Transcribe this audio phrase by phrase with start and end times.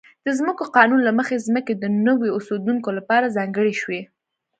[0.25, 4.01] د ځمکو قانون له مخې ځمکې د نویو اوسېدونکو لپاره ځانګړې شوې.